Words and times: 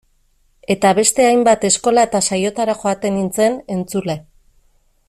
Eta 0.75 0.93
beste 0.99 1.27
hainbat 1.31 1.67
eskola 1.69 2.07
eta 2.09 2.23
saiotara 2.31 2.77
joaten 2.81 3.17
nintzen, 3.21 3.61
entzule. 3.79 4.19